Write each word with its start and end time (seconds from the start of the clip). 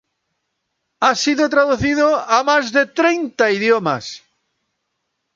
Ha 1.01 1.13
sido 1.13 1.47
traducido 1.47 2.15
a 2.15 2.39
más 2.49 2.71
de 2.71 2.87
treinta 2.87 3.51
idiomas. 3.51 4.05